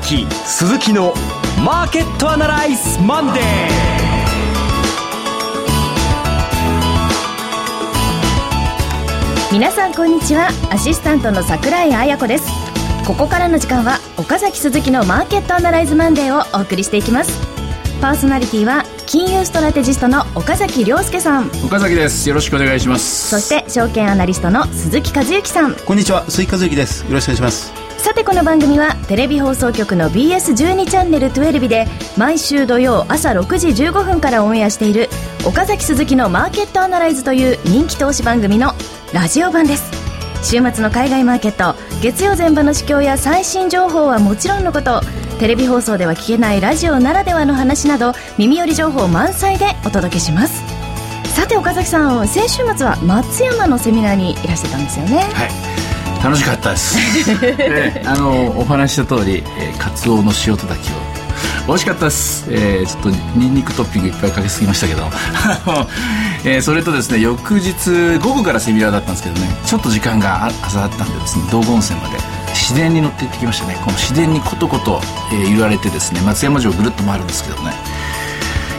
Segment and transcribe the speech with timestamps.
[0.00, 1.12] 崎鈴木の
[1.64, 3.44] マーケットアナライズマンデー。
[9.52, 10.48] 皆さんこんにちは。
[10.70, 12.48] アシスタントの桜井彩子です。
[13.06, 17.38] ここからの時間は岡崎鈴木のマーケットアナライズマンデーをお送りしていきます。
[18.00, 21.50] パーソナリティは金融ストラテジストの岡崎良介さん。
[21.64, 22.26] 岡崎です。
[22.28, 23.28] よろしくお願いします。
[23.28, 25.74] そして証券アナリストの鈴木一之さん。
[25.74, 26.24] こんにちは。
[26.30, 27.04] 鈴木和之です。
[27.04, 27.79] よろしくお願いします
[28.10, 35.08] さてこの番組はテレビ放送局の BS12 チャンネル12で毎週土曜朝6時15分からオンエアしている
[35.46, 38.72] 岡崎鈴木のマーケットアナライズという人気投資番組の
[39.14, 39.92] ラジオ版です。
[40.42, 45.02] 週末の海外マーケット月曜前場の市況や最新情報はもちろんのこと
[45.38, 50.64] テレビ放送では聞けないラジオならではの話など耳寄り情報満載でお届けします。
[51.32, 55.18] さて岡崎さん先週末は松山のセミナーにいらしてたんですよね。
[55.18, 55.69] はい。
[56.22, 56.98] 楽しかったです。
[57.58, 61.20] えあのお話した通り、えー、カツオの塩たたきを。
[61.66, 65.04] 美味しかったです、えー、ちょっとニンニクトッピングいっぱいかけすぎましたけど、
[66.44, 69.48] えー、それとですね翌日午後からセミナーだったんですけどね。
[69.64, 72.18] ちょっと時間が朝だったんでですね道後温泉まで。
[72.52, 73.76] 自然に乗って行ってきましたね。
[73.84, 75.00] この自然にことこと、
[75.32, 77.72] えー、揺られてですね松山城ぐるっと回るんですけどね。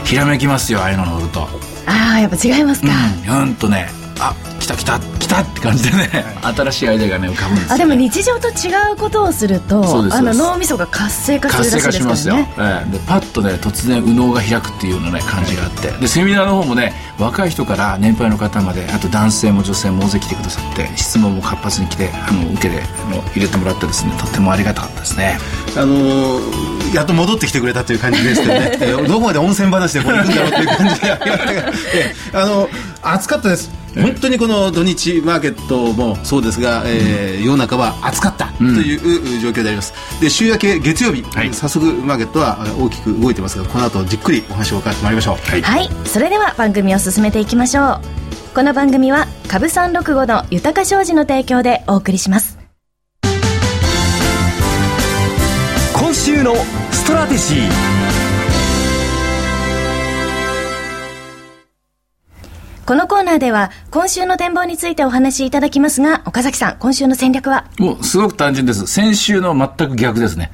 [0.04, 1.48] ひらめきますよああいうの乗ると。
[1.86, 2.88] ああやっぱ違いますか。
[3.28, 6.24] うん、んとねあ来た来た来たって感じでね。
[6.42, 12.10] 新しいアイデアがね浮かぶんですあでも日常と違うことをするとあの脳みそが活性化するらしいですからね。
[12.10, 15.90] 活性化しますよ、ええ、でパッとね突然右脳が開くっていうようなね感じがあって。
[15.92, 25.38] でセミナーの方もね若い人から年配の方まであと男性も女性も大勢来てくださって質問も活発に来てあの受けであの入れてもらってですねとってもありがたかったですね。
[25.76, 31.12] あのー、やっと戻ってきてくれたという感じですけどね どこまで温泉話でこれ行くんだろうっていう感じで。
[32.34, 32.68] あの
[33.02, 45.36] 暑かったです本当にこの土日マーケットもそうですが、えー、世の中は暑かったという状況であります、で週明け月曜日、はい、早速マーケットは大きく動いてますがこの後じっくりお話を伺ってまいりましょう。
[45.36, 48.00] はい、はい、それでは番組を進めていきましょう。
[48.54, 52.58] この番組は株三六五の豊か商事の提供でお送りします。
[55.94, 56.54] 今週の
[56.90, 58.11] ストラテジー
[62.84, 67.66] このコーナーでは今週の展望についてお話しいただきますが岡崎さん今週の戦略は？
[67.78, 68.86] もうすごく単純です。
[68.88, 70.50] 先週の全く逆ですね。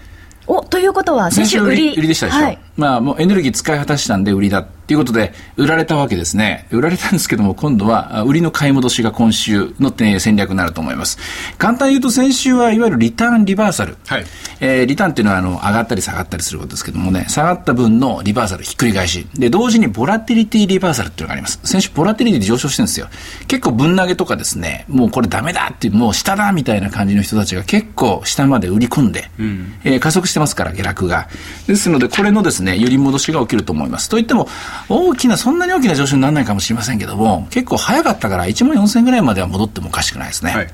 [0.47, 1.95] おということは先週売り。
[1.97, 6.67] 売りでしたでしょ、はい、まあもうエネルギー使い果たしたんで売りだということで、売られたわけですね。
[6.71, 11.19] 売られたんですけども、今度は売りの買い戻しが今週の戦略になると思います。
[11.59, 13.99] 簡単に言うと先週はいわゆるリターンリバーサル。
[14.07, 14.25] はい、
[14.61, 19.27] えー、リターンっていうのはあの上がったり下がったりすることですけどもね、下がった分のリバーサルひっくり返し。
[19.35, 21.61] で、同時にボラティリティリバーサルっていうのがあります。
[21.65, 23.09] 先週ボラティリティ上昇してるんですよ。
[23.47, 31.29] 結構ぶん投げとかですね、もうこれダメだってもう下だみたいな感じの人たちが結構下まで売り込んで、うん、えー、加速してますから下落が。
[31.67, 34.09] ですので、これのですね、揺り戻しが起きると思います。
[34.09, 34.49] といっても、
[34.89, 40.53] 大きなそんんなに大きな上昇にならないかもしれませんけども、結構早かったから、1万4000円ぐらいまでは戻ってもおかしくないですね。
[40.53, 40.69] はい、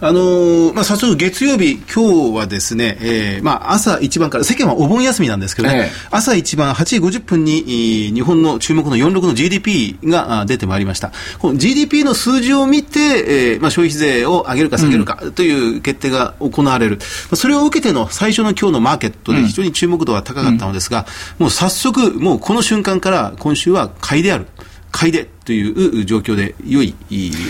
[0.00, 11.12] あのー、まあ、早速月曜日、今日はですね、えー、まあ、朝一番から、世間はお盆休みなんですけどね、えー、朝一番8時50分に、日本の注目の46の GDP が出てまいりました。
[11.38, 16.98] この GDP の数字を見て、えー、まあ、消費税を上げるか下げるかという決定が行われる。
[17.30, 21.06] うん、それを受けての最初の今日のマーケットで非常に注目度が高かったのですが、
[21.38, 24.46] うん、もう早速、もうこの瞬間から今週は買いである。
[24.92, 26.94] 買いでという状況で良い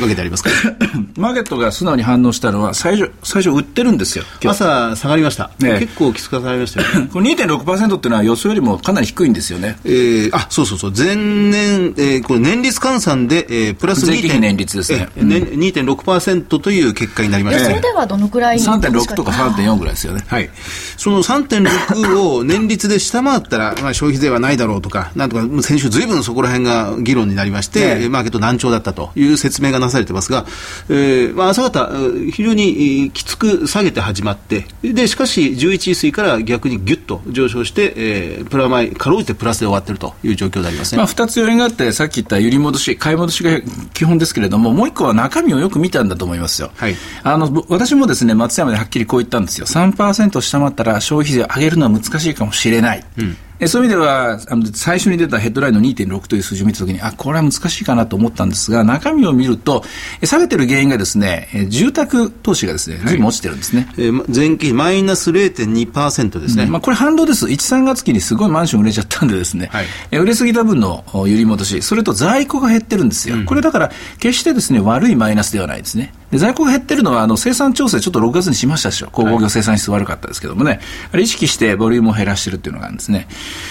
[0.00, 0.50] わけでありますか？
[1.18, 4.24] マーケットが素直に反応したのは最初、最初売ってるんですよ。
[4.44, 5.50] 朝下がりました。
[5.58, 7.08] ね、結構きつく下がりましたよ、ね。
[7.12, 9.76] これ2.6%っていうのは予想よりもかなり低いんですよね。
[9.84, 10.92] えー、あ、そうそうそう。
[10.96, 15.08] 前年、えー、これ年率換算で、えー、プラス2.6%年率ですね。
[15.16, 17.64] えー、ね、2.6%という結果になりました。
[17.64, 20.22] それではどのくらい ?3.6 とか3.4ぐらいですよね。
[20.28, 20.48] はい。
[20.96, 30.46] その3.6を年率で下回ったら、まあ消費税はないだろうとか、なんとか先週ずいぶんそこら辺が議論になりまして、ね、マーケット難聴だったという説明がなされてますが、
[30.88, 31.90] えーまあ、朝方、
[32.32, 43.60] 非常にきつく下げて始まって、でしかし11時過ぎから逆にぎゅっと上昇して、えー、プラマイ、かろうじてプラスで終わっているという状況でありますね、まあ、2つ要因があって、さっき言った揺り戻し、買い戻しが
[43.94, 46.70] 基本ですけれども、もう一個は中身をよく見たんだと思いますよ。
[46.76, 53.04] はい、あの私もですね松山ではっきりこう言ったんですよ、3%下回ったら消費税を上げるのは難しいかもしれない。
[53.18, 53.36] うん
[53.66, 59.82] そういう意味では、あの最初に出たヘッドラインの2.6という数字を見たときに、あ、これは難しいかなと思ったんですが、中身を見ると、
[60.22, 63.92] 下げてる原因がですね、住宅投資がですね、ずいぶん落ちてるんですね。
[63.98, 66.64] えー、前期マイナス0.2%ですね。
[66.64, 67.46] うん、まあ、これ反動です。
[67.46, 73.36] 1、3月期にすごいマンション売れちゃったんでですね、はい、え売れすぎた分の揺り戻し、それと在庫が減ってるんですよ。
[73.36, 76.12] うん、これだから、決してですね、悪いマイナスではないですね。
[76.30, 79.08] で在庫が減ってるのは、あの、生産調整ちょっと6月にしましたでしょ。
[79.10, 80.70] 鉱工業生産質悪かったですけどもね。
[80.72, 80.80] はい、
[81.12, 83.28] あれ意識してボリュームを減らしてるっていうのがあるんですね。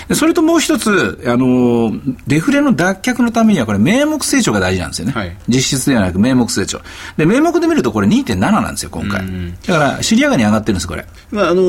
[0.07, 1.91] でそれともう一つ、あの、
[2.27, 5.13] デフレの脱却のためにはこれ名目成長が大事なんですよね。
[5.13, 6.81] はい、実質ではなく名目成長。
[7.17, 9.21] で、名目で見るとこれ2.7なんですよ、今回。
[9.67, 11.05] だから、尻上がりに上がってるんです、これ。
[11.31, 11.63] まあ、あの、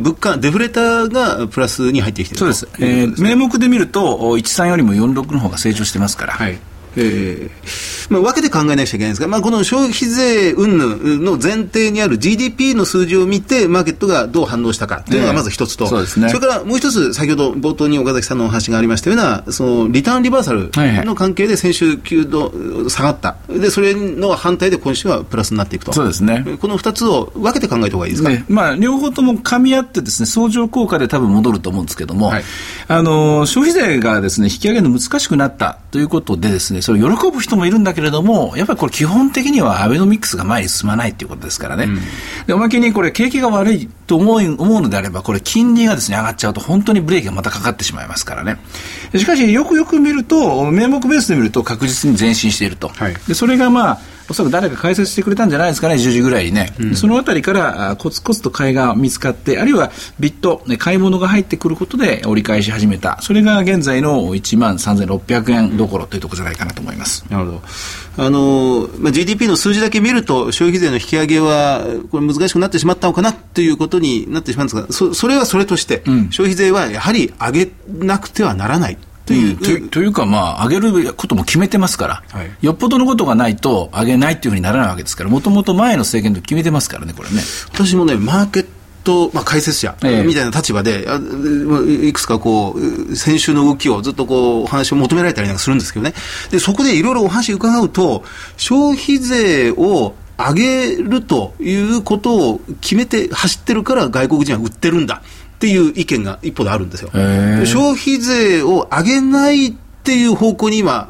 [0.00, 2.68] 物価、デフレターがプラスに入ってきてるそうです。
[2.78, 6.32] えー、名目で見ると、13よりも46の方が成長してますから。
[6.34, 6.58] はい
[6.96, 7.94] えー。
[8.10, 20.70] まあ、分けて考えなくちゃいけないんですが、まあ、この消費税云々の前提にある GDP の数字を見て、マーケットがどう反応したかというのがまず一つと、えー、そね、それからもう一つ、先ほど冒頭に岡崎さんのお話がありましたような、そのリターンリバーサル
[21.04, 32.44] の関係で先週9度下がった、でそれの反対で今週はプラスになっていくと、そうですね、この2つを分けて考えた方がいいですか、ね、まあ、両方とも噛み合ってです、ね、相乗効果で多分戻ると思うんですけども、はい、
[32.88, 42.00] あの消費税がです、ね、引き上げるの難しくなったということでです、ね、それ喜ぶ人もいるんだけれども、やっぱりこれ、基本的にはアベノミクスが前に進まないということですからね、うん、
[42.48, 48.56] でおまけにこれ、景気が悪いと思う思うのであれば、これ、金利がです、ね、上がっちゃうと、本当にブレーキがまたかかってしまいますからね。
[49.14, 52.88] しかし、よくよく見ると、名目ベースで見ると、確実に前進していると。
[52.88, 56.74] はい、でそれがまあおそらく誰か解説してくれたんじゃないですかね、10時ぐらいにね。
[56.80, 63.18] うん、そのあたりからコツコツと買いが見つかって、あるいはビット、買い物が入ってくることで折り返し始めた。
[63.20, 67.24] それが現在の1万3600円どころというところじゃないかなと思います。
[67.30, 67.62] なるほど。
[68.16, 78.98] あの、まあ、GDP の数字だけ見ると、消費税の引き上げは、これ難しくなってしまったのかなということになってしまうんですが、そそれはそれとして、うん、消費税はやはり上げなくてはならない。
[79.26, 87.40] という、うん、というか、まあ、上げることも決めてますから、はい、よっぽどのことがないと、上げないっていうふうにならないわけですから、もともと前の政権と決めてますからね、これね。
[87.72, 88.66] 私もね、マーケッ
[89.02, 96.14] ト、まあ、解説者みたいな立場で、えいくつかこう、先週の動きをずっとこう、お話を求められたりなんかするんですけどね。
[96.50, 98.24] で、そこでいろいろお話伺うと、
[98.56, 105.22] 消費税を上げるということを決めて走ってるから外国人は売ってるんだ。
[105.54, 107.10] っていう意見が一方であるんですよ。
[107.64, 111.08] 消費税を上げないっていう方向に今、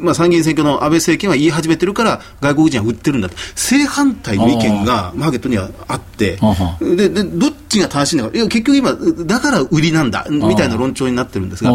[0.00, 6.38] まあ、参議院選挙の安倍政権は言い始めてるから、外国人は売ってるんだ正反対の意見がマーケットにはあって、
[6.82, 8.92] ででどっちが正しいのか、いや結局今、
[9.24, 11.72] だから売りなんだみたいな論調になってるんですが、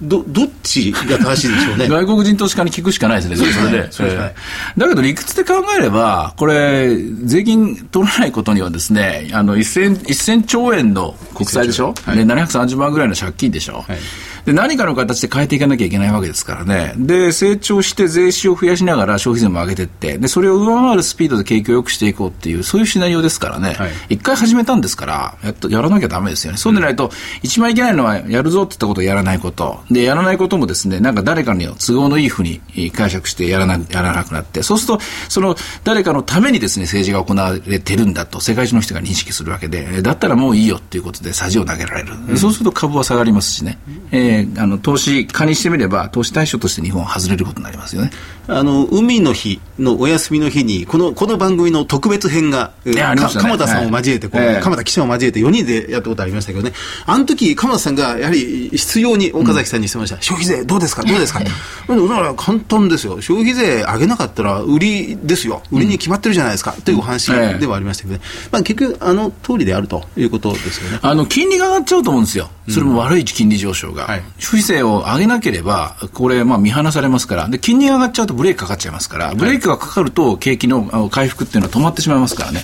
[0.00, 1.88] どどっちが正しいでしょうね。
[1.92, 3.92] 外国人投資家に聞くしかないですね、それで。
[3.92, 4.16] それで。
[4.16, 13.84] だけど理屈で考えれば、これ、税金取らないことにはですね、あの 1000, 1000兆円の国債でしょ、はい、730万ぐらいの借金でしょ？
[13.86, 13.98] はい
[14.46, 16.94] で、何かの形で変えていかなきゃいけないわけですからね。
[16.96, 23.74] で、成長して税収を増やしながら消費税も上げていって、で、それを上回るスピードで景気を良くしていこうっていう、そういうシナリオですからね。
[23.74, 26.58] はい、一回始めたんですから、やっと、やらなきゃダメですよね。
[26.58, 27.10] そうでないと、
[27.42, 29.80] 一番いけないのは、やるぞって言ったことをやらないこと。
[29.90, 32.60] で、やらないこともですね、なんか誰かに都合のいいふうに
[32.92, 42.12] 解釈してやらな、やらなくなって、そうすると、その、誰かのためにですね、政治が行われてるんだと、世界中の人が認識するわけで、だったらもういいよっていうことで、さじを投げられる。
[42.28, 43.78] うん、そうすると株は下がりますしね。
[44.12, 48.10] えー、あの、投資家にしてみれば、投資対象として日本は外れることになりますよね。
[48.48, 56.72] あの、海の日のお休みの日に、この、この番組の特別編が、ね、鎌田さんを交えて、こう、えー、鎌田記者を交えて4人でやったことありましたけどね、
[57.04, 60.16] あの時、鎌田さんがやはり必要に岡崎さんにしてました。
[60.16, 61.02] うん、消費税どうですか？
[61.02, 61.40] どうですか、
[61.88, 63.20] うん、だから簡単ですよ。
[63.20, 65.62] 消費税上げなかったら売りですよ。
[65.70, 68.20] 売りに決まってるじゃないですか、というお話ではありましたけどね。
[68.50, 70.98] まあ結局、あの通りであるということですよね。
[71.02, 72.48] あの、金利が上がっちゃうと思うんですよ。
[72.68, 74.04] それも悪い金利上昇が。
[74.06, 82.62] はい、消費税を上げなければ、これ、まあ見放されますから、で、金利が上がっちゃうとブレーキかかっちゃいますから、ブレーキがかかると景気の回復っていうのは止まってしまいますからね。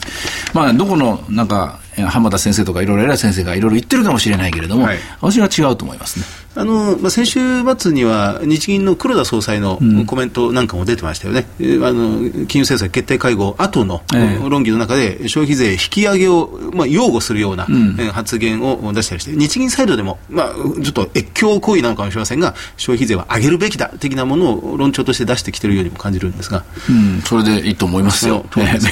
[0.53, 6.25] まあ、どこの、なんか、浜田先生とかいろいろ偉い先生がいろいろ言ってるかもしれないけれども、はい、私は違うと思いますね。
[6.55, 7.41] あのまあ、先週
[7.79, 14.03] 末には日銀の黒田総裁のコメントなんかも出てましたよね、うん、あの金融政策決定会合後の
[14.51, 17.67] 論議の中で消費税引き上げを、まあ、擁護するような、
[18.13, 28.45] 発言を出したりして、日銀サイドでも、まあ、ちょっと越境行為なのかもしれませんが、消費税は上げるべきだ的なものを論調として出してきているようにも感じるんですが、うん、それでいいと思いますよ、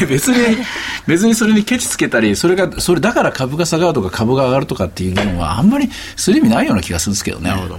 [0.09, 0.57] 別に
[1.07, 7.50] 別にそれにケチつけたり、それがそれだから株が下がるとか株が上がるとかっていう議論は、あんまりする意味ないような気がするんですけどね。
[7.50, 7.78] なるほど。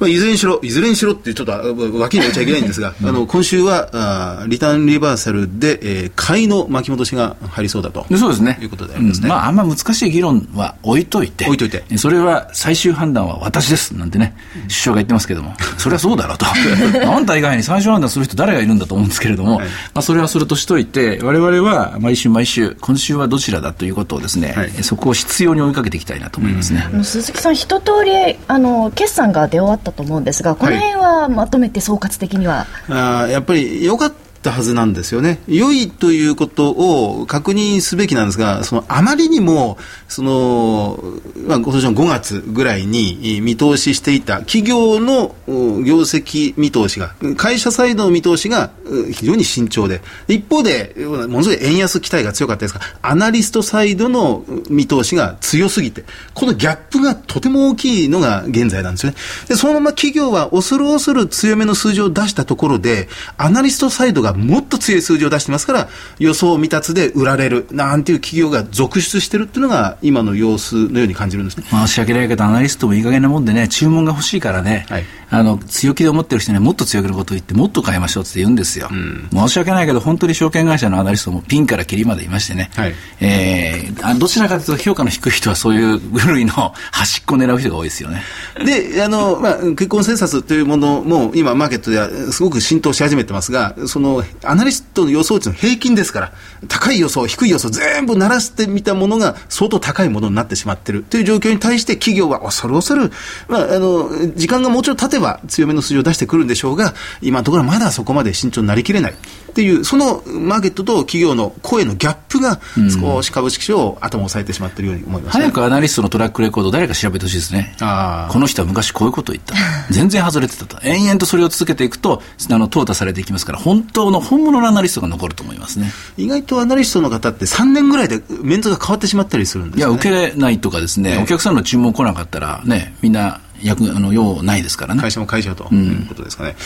[0.00, 8.06] まあ、いずれにしろ、いずれにしろってちょっと脇に置いちゃいけないんですが、あの今週はあリターンリバーサルで、えー、買いの巻き戻しが入りそうだと。
[8.16, 8.58] そうですね。
[8.60, 9.24] いうことでありますね。
[9.24, 11.98] うん、まあ、あんま難しい議論は置いといて、置いといて。
[11.98, 16.46] それは最終判断は私ですなんてね、首相が言ってますけども、 それはそうだろうと、
[17.10, 32.66] あんた以外に最終判断する人、誰がいるんだと思うんですけれども、はい、まあ、それはそれとしといて、われわれは毎週毎週、今週はどちらだということをですね、はい、そこを必要に追いかけていきたいなと思いますね、うん、鈴木さん、一通りあの決算が出終わったと思うんですが、この辺はまとめて総括的には。
[32.86, 35.40] はい、あやっぱりよかったたはずなんですよね。
[35.48, 39.78] 良いということを確認すべきなんですが、そのあまりにも、
[40.08, 41.02] その、
[41.46, 48.70] まあ、今年の5月ぐらいに見通ししていた企業の業績見通しが、会社サイドの見通しが
[49.12, 56.04] 非常に慎重で、一方で、ものすごい円安期待が強かったですが、アナリストサイドの見通しが強すぎて、
[56.34, 59.18] このギャップがとても大きいのが現在なんですよね。
[59.48, 71.64] で、そのまま企業は恐る恐る強めの数字を出したところで、アナリストサイドがもっと強い数字を出してますから、予想未達で売られるなんていう企業が続出してるっていうのが、今の様子のように感じるんですね。
[71.68, 86.52] 申し訳ないけど、アナリストもいい加減なもんでね、注文が欲しいからね、はい、あの強気で思ってる人にはもっと強気のことを言って、もっと買いましょうって言うんですよ、うん、申し訳ないけど、本当に証券会社のアナリストもピンからキリまでいましてね、はい、えー、どちらかというと、評価の低い人はそういう部類の
[86.92, 88.22] 端っこを狙う人が多いですよね。
[88.64, 96.32] で、あの、まあ、結婚センサスというものも、今、マーケットではすごく浸透し始めてますが、その、アナリストの予想値の平均ですから、
[96.68, 103.12] 高い予想、低い予想、全部鳴らしてみたものが相当高いものになってしまっているという状況に対して、企業は恐る恐る、
[103.48, 109.12] まあ、あの、時間がもうちょっと経てば強めの数字を出してくるんでしょうが、今のところまだそこまで慎重になりきれない。
[109.12, 112.60] っていう、そのマーケットと企業の声のギャップが、
[112.90, 117.74] 少し株式市場を頭を押さえてしまっているように思います、ね、早くアナリストのトラックレコード、誰か調べてほしいですね。
[117.78, 119.54] この人は昔こういうことを言った。
[119.90, 120.78] 全然外れてたと。
[120.82, 125.90] 延々とそれを続けていくと、あの、淘汰されていきますから、本当の本物のアナリストが残ると思いますね。
[126.16, 135.00] 意外とアナリストの方って3年ぐらいでメンツが変わってしまったりするんです、ね、いや、受けないとかですね、お客さんの注文来なかったら、ね、みんな、役、あの、用ないですからね。
[135.00, 136.56] 会社も会社ということですかね。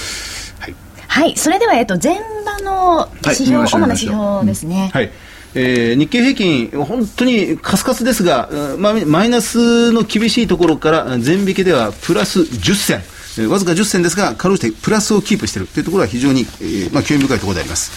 [0.58, 0.74] はい。
[1.08, 4.90] はい、それでは、えっと、前場の指標、はい、主な指標ですね。
[4.92, 5.10] はい。
[5.54, 13.02] えー、日経平均、本当にカスカスですが、まあ、マイナスの厳しいところから全引けではプラス10銭。
[13.38, 15.68] えー、わずか10銭ですが、かろうじてプラスをキープしている。
[15.68, 17.92] というところは非常に、えーまあ、興味深いところであります。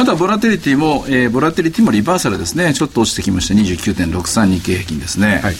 [0.00, 5.40] あとはボラテリティも、えー、ボラテリティもリバーサルですね、ちょっと落ちてきました、29.63日経平均ですね。
[5.42, 5.56] はい。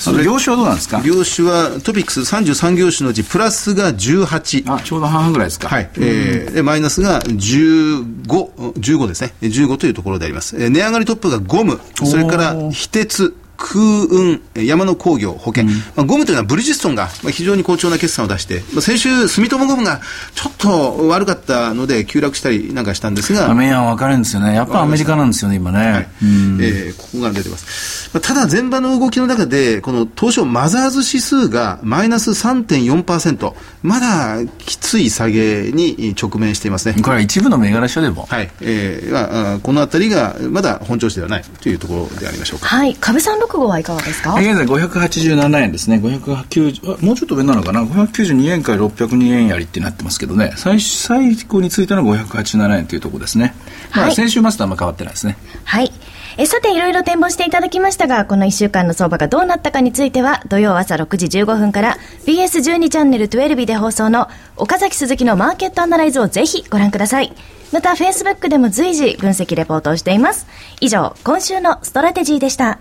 [0.00, 1.02] その業種はどうなんですか？
[1.02, 5.68] 業種はトピックス33業種のうちプラスが18あちょうど半々ぐらいですか。
[5.68, 9.34] はい、えー、でマイナスが15 15ですね。
[9.42, 11.78] 15というところであります、えー、値上がりトップがゴム。
[12.02, 20.00] それから非鉄空運、山の工業、保険、うん、まあ、ゴムというのはブリヂストンが非常に好調な決算を出して、まあ、先週、住友ゴムが
[20.34, 25.78] ちょっと悪かったので、急落したりなんかしたんですが、アメリカは分かるんですよね、やっぱアメリカなんですよね、今ね。
[25.78, 28.10] はい、えー、ここが出てます。
[28.14, 33.52] まあ、ただ、前場の動きの中で、この東証マザーズ指数がマイナス3.4%、
[33.82, 37.00] まだきつい下げに直面していますね。
[37.02, 38.26] これは一部の銘柄書でも。
[38.30, 38.50] はい。
[38.62, 42.66] えー、まあ、このあたりがまだ本調子ではないというところでありましょうか。
[42.66, 42.94] はい。
[42.94, 45.96] 株三六五はいかがですか現在587円ですね。
[45.96, 50.52] 590、もうちょっと上なのかな ?592 円から602円やりってなってますけどね。
[50.56, 53.54] 最最高についたのは587円というところですね。
[53.90, 55.36] はい、まあ、先週末とあんま変わってないですね。
[55.64, 55.92] はい。
[56.38, 67.32] えさて、いろいろ展望していただきましたが、この1週間の相場がどうなったかについては、土曜朝6時15分から BS12 チャンネル12で放送の岡崎鈴木のマーケットアナライズをぜひご覧ください。
[67.72, 70.46] また、Facebook でも随時分析レポートをしています。
[70.80, 72.78] 以上、今週のストラテジーでした。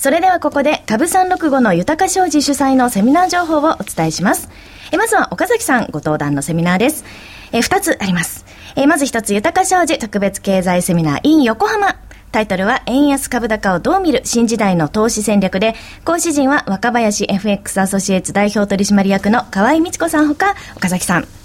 [0.00, 4.48] それではここで、株365の豊か商事主催のセミナー情報をお伝えします。
[4.92, 7.04] えまずは岡崎さんご登壇のセミナーです。
[7.52, 8.46] え二つあります。
[8.76, 11.96] えまず一つ、豊か商事特別経済セミナー in 横浜。
[12.32, 15.74] タイトルは、円安株高をどう見る新時代の投資戦略で、
[16.06, 21.39] 講師陣は若林 FX アソシエイツ代表取締役の河合美智子さんほか、岡崎さん。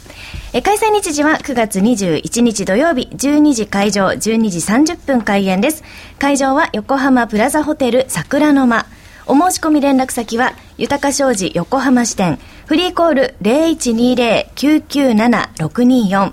[0.58, 4.60] え開催日時は9月21日土曜日、12時会場、12時
[4.94, 5.84] 30分開演です。
[6.18, 8.86] 会場は横浜プラザホテル桜の間。
[9.26, 16.32] お申し込み連絡先は、豊か商事横浜支店、フリーコール0120-997-624。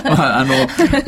[0.05, 0.53] まあ、あの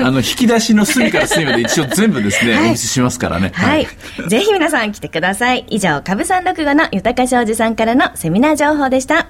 [0.07, 3.51] あの引き出しの隅から隅まで一応全部ですね、はい、お見せしますからね。
[3.53, 3.88] はい、
[4.19, 5.65] はい、ぜひ皆さん来てください。
[5.69, 9.27] 以上株三六五の豊か商事さんからのセミナー情報でした。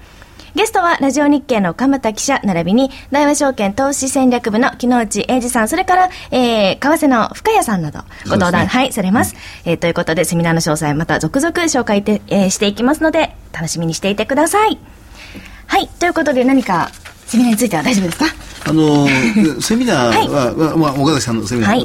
[0.55, 14.77] ゲストはラジオ日経の鎌田記者並びに大和証券投資戦略部の木之内英二さんそれから、えー、為替の深谷さんなどご登壇、ね、はいされます、うん、えー、ということでセミナーの詳細また続々紹介て、えー、していきますので楽しみにしていてください。
[15.65, 16.91] はいということで何か
[17.33, 18.25] セミナーについては大丈夫ですか？
[18.65, 19.07] あの
[19.59, 21.79] セミナーは、はい、まあ、岡崎さんのセミナー、はい、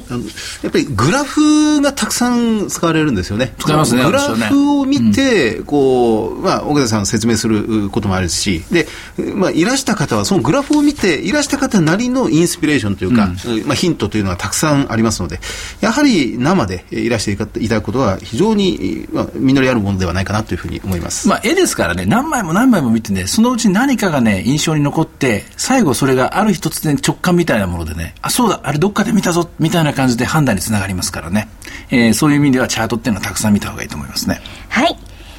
[0.63, 3.55] やっぱりグラフがたくさん使われるんですよね。
[3.59, 4.05] 使いますね。
[4.05, 8.87] グラフを見て、うん、こう、まあ、岡崎さん説明することもあるし、で、
[9.35, 15.41] まあ、いらした方は、そのグラフを見て、いらした方なりのインスピレーションというか、うん、まあ、ヒントというのはたくさんありますので、
[15.81, 17.37] やはり生でいらしてい
[17.69, 21.27] ただくことは、非常に、まあ、実りあるものではないかなというふうに思います。
[21.27, 31.49] まあ、絵ですからね、何枚も何枚も見てね、そのうち何かがね、印象に残って、最後それがある日突然直感みたいなものでね、あ、そうだ、あれどっかで見たぞ、みたいな感じで判断につながりますからね。
[31.91, 34.41] えー、そういう意味ではチャートっていうのはたくさん見た方がいいと思いますね。
[34.69, 34.97] はい。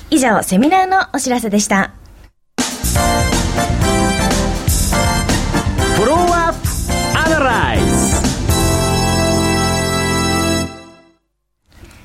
[0.09, 1.91] 以上、セミナーのお知らせでした。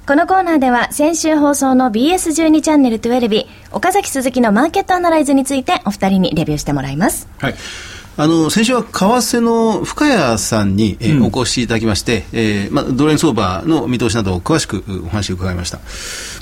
[0.06, 7.26] このコーナーでは先週放送の BS12 チャンネル12岡崎鈴木のマーケットアナライズについてお二人にレビューしてもらいます。
[7.38, 7.54] はい。
[8.16, 15.80] あの先週は為替の深谷さんに、お越しいただきまして、えーまあ、ドル円相場の見通しなどを詳しくお話を伺いました。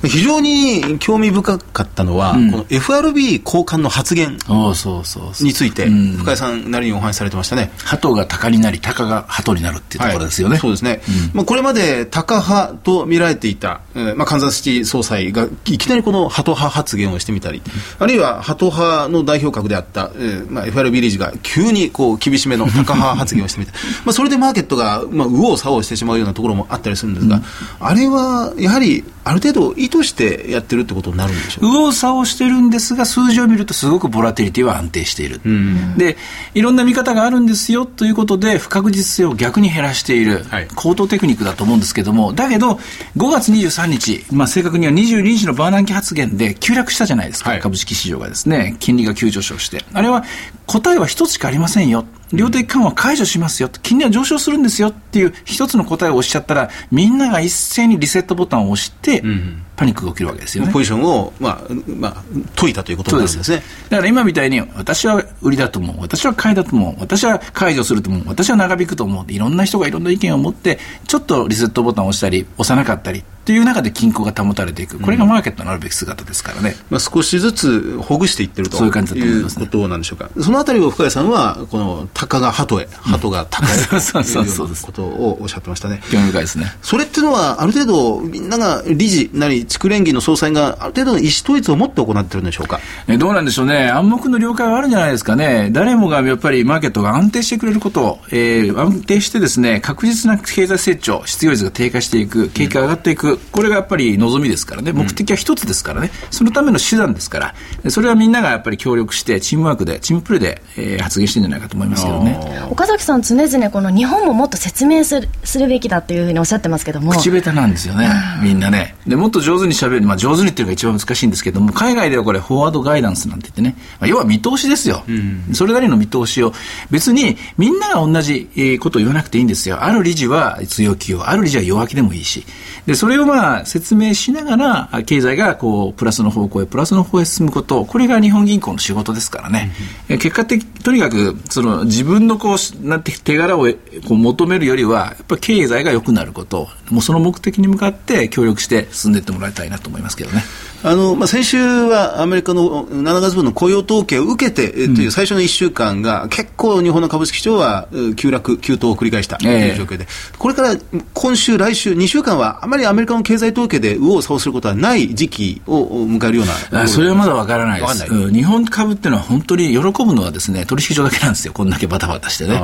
[0.06, 7.70] 非常に興味深かったのは、うん、この FRB 高官の発言について、深谷さんなりにお話しされてましたね。
[7.78, 17.62] 鳩が鷹になり鷹が鳩になるっていうところですよね、はい、そうですね、うん、まあ、これまで鷹派と見られていた、えーまあ、カンザスシティ総裁がいきなりこの鳩派発言をしてみたり、
[17.98, 23.72] あるいは鳩派の代表格であった、えーまあ、FRB 理事が急急にこう厳しめの高派発言をしてみた。
[24.04, 27.44] まあそれでマーケットが、まあ、右往左往してしまうようなところもあったりするんですが、うん、
[27.80, 36.16] あれはやはりある程度意図してやってるってことになるんでしょう右往左往してるんですが数字を見るとすごくボラティリティは安定している、うん、で
[36.54, 42.72] いろんな見方があるんですよということで不確実性を逆に減らしている、はい、高等テクニックだと思うんですけどもだけど
[43.16, 48.76] 5月23日、まあ、正確には22日のバーナンキ発言で急落したじゃないですか、はい、株式市場がですね。
[48.80, 49.84] 金利が急上昇して。
[49.92, 50.24] あれは
[50.66, 52.04] 答えは一つしかありませんよ。
[52.32, 60.72] 量的緩和解除しますよ、金利は上昇するんですよっていう一つの答えをおっしゃったら、みんなが一斉にリセットボタンを押して、うんパニックが起きるわけですよね。
[60.72, 62.22] ポジションを、まあ、まあ、
[62.54, 63.62] 解いたということなんですね。
[63.88, 76.76] だから今みたいに、私は売りだと思う、私は買いだと思う、私は解除すると思う、私は長引くと思う、いろんな人がいろんな意見を持って、ちょっとリセットボタンを押したり、押さなかったりっていう中で均衡が保たれていく、これがマーケットのあるべき姿ですからね。
[76.90, 80.30] まあ、少しずつほぐしていってるとそういう感じだと思います、ね、いうことなんでしょうか。
[80.40, 86.00] そのあたりを深谷さんは、この、鷹が鳩へ、鳩が鷹へ、うん、 そうそうそうそうことをおっしゃってましたね。
[86.10, 86.72] 興味深いですね。
[86.82, 92.78] それっていうのは、ある程度、みんなが理事なり、地区連議の総裁がある程度の意思統一を持って行ってるんでしょうか。
[93.08, 93.88] えどうなんでしょうね。
[93.88, 95.70] 暗黙の了解はあるんじゃないですかね。
[95.72, 104.92] 誰もがやっぱりマーケットが安定してくれること、えー、安定してですね、確実な経済成長、失業率が低下していく、景気が上がっていく、これがやっぱり望みですからね。
[104.92, 106.10] 目的は一つですからね。
[106.30, 112.38] そのための手段ですから、それはみんながやっぱり協力して、チームワークで、チームプレーで、えー、発言してるんじゃないかと思いますけどね。
[112.70, 117.12] 岡崎さん、常々この日本ももっと説明するするべきだっていうふうにおっしゃってますけども。
[117.12, 118.10] 口下手なんですよね、
[118.42, 118.96] みんなね。
[119.06, 126.52] で、もっと上手に喋る、まあ上手にっていうのが一番難しいんですけども、海外ではこれ、フォワードガイダンスなんて言ってね、まあ、要は見通しですよ、うん、それなりの見通しを、
[126.90, 132.44] 別にみんなが同じことを言わなくていいんですよ、ある理事は強気を、ある理事は弱気でもいいし、
[132.86, 139.72] でそれをまあ説明しながら、経済がこうプラスの方向へ、プラスの方へ進むこと、これが日本銀行の仕事ですからね、
[140.08, 143.66] うん、結果的、とにかくその自分のこうなんて手柄を
[144.08, 150.42] こう求めるよりは、やっぱり経済が良くなること、もうその目的に向かって協力して進んでいってもらいたいなと思いますけどね。
[150.84, 160.76] あのまあ、先週はアメリカの7月分の雇用統計を受けて、という最初の1週間が、結構日本の株式市場は急落、急騰を繰り返したという状況で、えー、これから
[161.14, 172.60] 今週、来週、2週間は、あまりアメリカの経済統計で右往左往することはない時期を迎えるようなそれはまだわからないです、うん、日本株っていうのは、本当に喜ぶのはですね取引所だけなんですよ、こんだけバタバタしてね、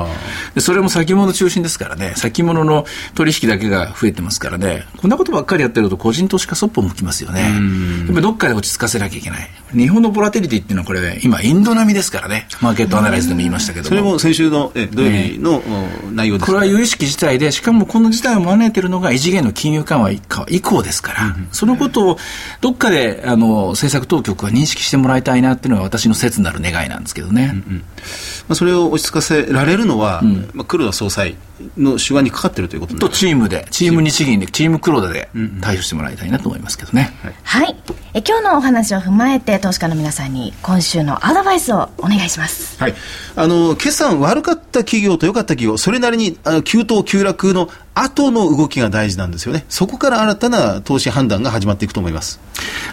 [0.55, 7.41] でそれも先物中心ですからね、先物の取引だけが増えてますからね、こんなことばっかりやってると、個人投資家そっぽ向きますよね。
[7.41, 9.49] やっぱどっかで落ち着かせなきゃいけない。
[9.73, 12.47] 日本のボラテリティっていうのはこれ、ね、今、インド並みですからね。
[12.61, 15.61] マーケットアナライズでも言いましたけどそれも先週のえ土曜日の、
[16.11, 20.19] 内容です、これは有意識事態で、しかもこの事態を招いているのが異次元の金融緩和以
[20.61, 22.17] 降ですから、うん、そのことを
[22.61, 27.51] どっかであの政策当局は認識してもらいたいなっていうのが私の切なる願いなんですけどね。
[27.67, 27.77] うんうん。
[27.77, 27.83] ま
[28.53, 31.35] あ、それを落ち着かせられるのは、うん、まあ、黒田総裁
[31.77, 35.29] の手腕にかかっているということとチームで、チーム日銀で、チーム黒田で
[35.61, 37.13] 対処してもらいたいなと思いますけどね。
[37.23, 37.75] はい、はい、
[38.13, 42.81] え今日のお話を踏まえて、投資家の皆さんに今週のアドバイスをお願いします。
[42.81, 42.95] はい、
[43.35, 49.65] あの決算悪かった企業と良かった企業、それなりにあの急騰急落の後の動きが大事なんですよね。
[49.69, 52.39] そこから新たな投資判断が始まっていくと思います。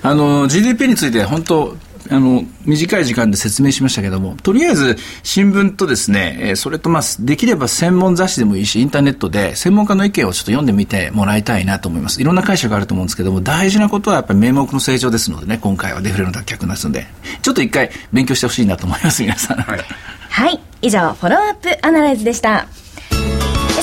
[0.02, 1.76] あの GDP について本当
[2.10, 12.20] あの、短い時間で説明しましたけども、とりあえず新聞とですね、えそれとまあ、できれば専門雑誌でもいいし、インターネットで専門家の意見をちょっと読んでみてもらいたいなと思います。
[12.20, 17.06] いろんな解釈があると思うんですけども、大事なことはやっぱり名目の成長ですのでね、今回はデフレの脱却ですので、
[17.42, 19.58] ちょっと一回勉強してほしいなと思います、皆さん。
[19.58, 19.80] はい。
[20.28, 22.66] はい、以上、フォローアップアナライズでした。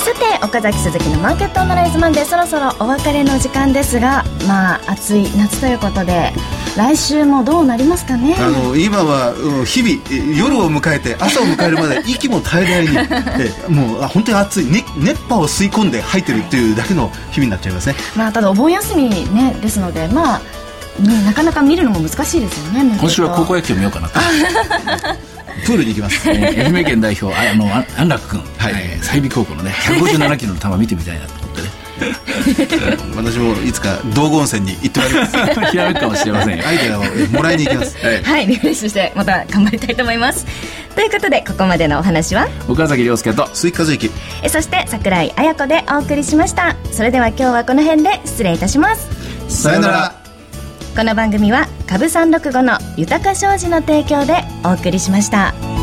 [0.04, 6.30] さて岡崎鈴木のマーケットアナライズマンデーそろそろお別れの時間ですがまあ暑い夏ということで
[6.76, 8.34] 来週もどうなりますかね？
[8.38, 9.32] あの今は
[9.64, 12.98] 日々夜を迎えて朝を迎えるまで息も絶え絶えに
[13.68, 20.40] えもう本当に暑い、ね、熱波を吸い込んで吐いてるっていうだけの日々になっちゃいますね、まあ、ただお盆休み、ね、ですのでまあ
[21.00, 24.20] ね、なかなか見るのも難しいですよね今週は高校野球見ようかなと。
[25.66, 28.74] プールに行きます、愛媛県代表あの安楽君、はい。
[28.76, 31.43] えー、済美高校のね157キロの球見てみたいなと
[33.16, 35.36] 私もいつか道後温泉に行ってまいります。
[35.70, 37.96] ひらめくかもしれませんアイデアをもらいに行きます。
[38.04, 40.46] はい、はい、リフレッシュしてまた頑張りたいと思います。
[40.94, 42.48] ということでここまでのお話は？
[42.68, 44.10] 岡崎亮介と鈴木和之。
[44.48, 46.76] そして櫻井彩子でお送りしました。
[46.92, 49.08] それでは今日はこの辺で失礼いたします。
[49.48, 50.14] さよなら。
[50.96, 55.73] この番組は株三六五の豊か商事の提供でお送りしました。